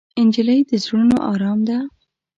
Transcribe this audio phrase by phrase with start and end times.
[0.27, 1.77] نجلۍ د زړونو ارام ده.